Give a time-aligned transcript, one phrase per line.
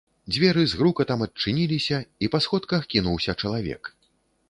[0.33, 3.97] Дзверы з грукатам адчыніліся, і па сходках кінуўся чалавек.